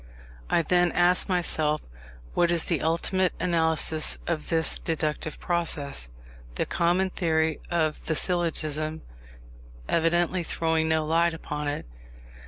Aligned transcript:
I 0.49 0.63
then 0.63 0.91
asked 0.93 1.29
myself, 1.29 1.83
what 2.33 2.49
is 2.49 2.63
the 2.63 2.81
ultimate 2.81 3.33
analysis 3.39 4.17
of 4.25 4.49
this 4.49 4.79
deductive 4.79 5.39
process; 5.39 6.09
the 6.55 6.65
common 6.65 7.11
theory 7.11 7.59
of 7.69 8.07
the 8.07 8.15
syllogism 8.15 9.03
evidently 9.87 10.41
throwing 10.41 10.89
no 10.89 11.05
light 11.05 11.35
upon 11.35 11.67
it. 11.67 11.85